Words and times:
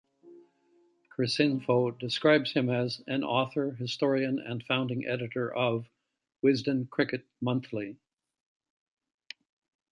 Cricinfo 1.15 1.91
describes 1.99 2.53
him 2.53 2.71
as 2.71 3.03
"an 3.05 3.23
author, 3.23 3.75
historian, 3.75 4.39
and 4.39 4.63
founding 4.63 5.05
editor 5.05 5.53
of 5.53 5.85
"Wisden 6.43 6.89
Cricket 6.89 7.27
Monthly". 7.39 7.97